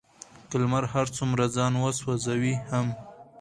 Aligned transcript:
که 0.49 0.55
لمر 0.61 0.83
هر 0.93 1.07
څومره 1.17 1.45
ځان 1.55 1.73
وسوزوي 1.77 2.53
هم، 2.69 2.87